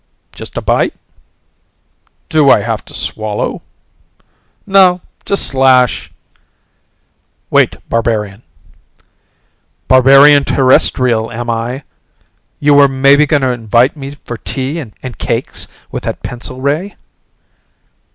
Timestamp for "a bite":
0.57-0.95